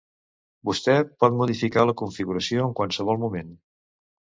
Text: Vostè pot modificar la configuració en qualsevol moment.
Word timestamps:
Vostè 0.69 0.95
pot 1.25 1.35
modificar 1.41 1.85
la 1.91 1.95
configuració 2.03 2.65
en 2.71 2.75
qualsevol 2.83 3.23
moment. 3.27 3.57